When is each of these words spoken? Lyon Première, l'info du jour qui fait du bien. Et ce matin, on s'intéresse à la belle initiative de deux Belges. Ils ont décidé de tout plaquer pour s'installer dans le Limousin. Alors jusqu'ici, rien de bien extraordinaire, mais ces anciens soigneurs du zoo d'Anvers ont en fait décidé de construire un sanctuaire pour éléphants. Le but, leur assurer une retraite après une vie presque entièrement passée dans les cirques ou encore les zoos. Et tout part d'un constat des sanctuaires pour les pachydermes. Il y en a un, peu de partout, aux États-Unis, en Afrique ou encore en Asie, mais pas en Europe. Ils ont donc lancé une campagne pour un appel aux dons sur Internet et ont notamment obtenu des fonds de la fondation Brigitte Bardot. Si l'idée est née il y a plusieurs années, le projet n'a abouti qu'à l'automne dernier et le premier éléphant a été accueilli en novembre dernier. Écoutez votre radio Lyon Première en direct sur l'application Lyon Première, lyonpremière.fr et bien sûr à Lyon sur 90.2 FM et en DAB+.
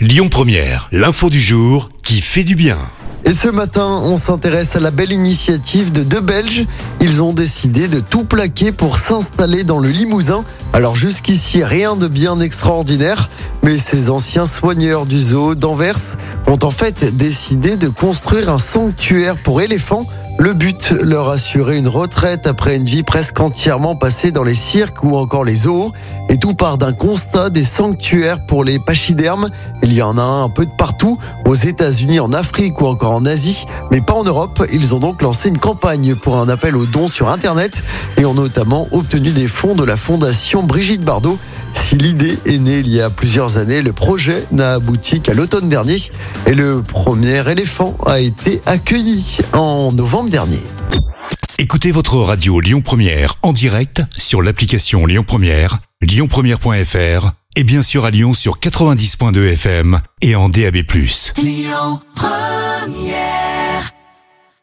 Lyon 0.00 0.28
Première, 0.30 0.88
l'info 0.92 1.28
du 1.28 1.42
jour 1.42 1.90
qui 2.02 2.22
fait 2.22 2.42
du 2.42 2.54
bien. 2.54 2.78
Et 3.26 3.32
ce 3.32 3.48
matin, 3.48 4.00
on 4.02 4.16
s'intéresse 4.16 4.74
à 4.74 4.80
la 4.80 4.90
belle 4.90 5.12
initiative 5.12 5.92
de 5.92 6.02
deux 6.02 6.22
Belges. 6.22 6.64
Ils 7.02 7.22
ont 7.22 7.34
décidé 7.34 7.86
de 7.86 8.00
tout 8.00 8.24
plaquer 8.24 8.72
pour 8.72 8.96
s'installer 8.96 9.62
dans 9.62 9.78
le 9.78 9.90
Limousin. 9.90 10.42
Alors 10.72 10.96
jusqu'ici, 10.96 11.62
rien 11.62 11.96
de 11.96 12.08
bien 12.08 12.40
extraordinaire, 12.40 13.28
mais 13.62 13.76
ces 13.76 14.08
anciens 14.08 14.46
soigneurs 14.46 15.04
du 15.04 15.20
zoo 15.20 15.54
d'Anvers 15.54 16.16
ont 16.46 16.58
en 16.62 16.70
fait 16.70 17.14
décidé 17.14 17.76
de 17.76 17.88
construire 17.88 18.48
un 18.48 18.58
sanctuaire 18.58 19.36
pour 19.36 19.60
éléphants. 19.60 20.06
Le 20.40 20.54
but, 20.54 20.94
leur 21.02 21.28
assurer 21.28 21.76
une 21.76 21.86
retraite 21.86 22.46
après 22.46 22.74
une 22.74 22.86
vie 22.86 23.02
presque 23.02 23.38
entièrement 23.38 23.94
passée 23.94 24.32
dans 24.32 24.42
les 24.42 24.54
cirques 24.54 25.04
ou 25.04 25.14
encore 25.18 25.44
les 25.44 25.54
zoos. 25.54 25.92
Et 26.30 26.38
tout 26.38 26.54
part 26.54 26.78
d'un 26.78 26.94
constat 26.94 27.50
des 27.50 27.62
sanctuaires 27.62 28.46
pour 28.46 28.64
les 28.64 28.78
pachydermes. 28.78 29.50
Il 29.82 29.92
y 29.92 30.00
en 30.00 30.16
a 30.16 30.22
un, 30.22 30.48
peu 30.48 30.64
de 30.64 30.70
partout, 30.70 31.18
aux 31.44 31.54
États-Unis, 31.54 32.20
en 32.20 32.32
Afrique 32.32 32.80
ou 32.80 32.86
encore 32.86 33.12
en 33.12 33.26
Asie, 33.26 33.66
mais 33.90 34.00
pas 34.00 34.14
en 34.14 34.24
Europe. 34.24 34.64
Ils 34.72 34.94
ont 34.94 34.98
donc 34.98 35.20
lancé 35.20 35.50
une 35.50 35.58
campagne 35.58 36.14
pour 36.14 36.38
un 36.38 36.48
appel 36.48 36.74
aux 36.74 36.86
dons 36.86 37.08
sur 37.08 37.28
Internet 37.28 37.82
et 38.16 38.24
ont 38.24 38.32
notamment 38.32 38.88
obtenu 38.92 39.32
des 39.32 39.46
fonds 39.46 39.74
de 39.74 39.84
la 39.84 39.98
fondation 39.98 40.62
Brigitte 40.62 41.02
Bardot. 41.02 41.38
Si 41.74 41.96
l'idée 41.96 42.38
est 42.46 42.58
née 42.58 42.78
il 42.78 42.88
y 42.88 43.00
a 43.00 43.10
plusieurs 43.10 43.56
années, 43.56 43.82
le 43.82 43.92
projet 43.92 44.46
n'a 44.52 44.74
abouti 44.74 45.20
qu'à 45.20 45.34
l'automne 45.34 45.68
dernier 45.68 45.96
et 46.46 46.54
le 46.54 46.82
premier 46.82 47.48
éléphant 47.50 47.96
a 48.06 48.20
été 48.20 48.60
accueilli 48.66 49.38
en 49.52 49.92
novembre 49.92 50.30
dernier. 50.30 50.62
Écoutez 51.58 51.92
votre 51.92 52.16
radio 52.16 52.60
Lyon 52.60 52.80
Première 52.80 53.34
en 53.42 53.52
direct 53.52 54.02
sur 54.16 54.40
l'application 54.40 55.04
Lyon 55.06 55.24
Première, 55.26 55.78
lyonpremière.fr 56.00 57.32
et 57.56 57.64
bien 57.64 57.82
sûr 57.82 58.04
à 58.04 58.10
Lyon 58.10 58.32
sur 58.32 58.58
90.2 58.58 59.52
FM 59.52 60.00
et 60.22 60.36
en 60.36 60.48
DAB+. 60.48 60.78